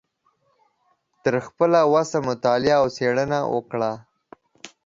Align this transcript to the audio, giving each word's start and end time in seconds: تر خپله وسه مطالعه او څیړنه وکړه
تر 1.23 1.35
خپله 1.47 1.79
وسه 1.93 2.17
مطالعه 2.29 2.75
او 2.81 2.85
څیړنه 2.95 3.39
وکړه 3.53 3.91